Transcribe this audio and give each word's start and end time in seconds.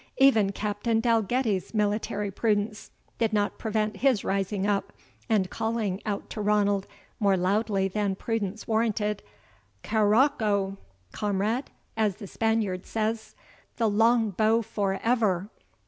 Even 0.17 0.51
Captain 0.51 0.99
Dalgetty's 0.99 1.75
military 1.75 2.31
prudence 2.31 2.89
did 3.19 3.31
not 3.33 3.59
prevent 3.59 3.97
his 3.97 4.23
rising 4.23 4.65
up, 4.65 4.91
and 5.29 5.51
calling 5.51 6.01
out 6.07 6.27
to 6.31 6.41
Ranald, 6.41 6.87
more 7.19 7.37
loud 7.37 7.67
than 7.67 8.15
prudence 8.15 8.67
warranted, 8.67 9.21
"CAROCCO, 9.83 10.77
comrade, 11.11 11.69
as 11.95 12.15
the 12.15 12.25
Spaniard 12.25 12.87
says! 12.87 13.35
The 13.77 13.87
long 13.87 14.31
bow 14.31 14.63
for 14.63 14.99
ever! 15.03 15.49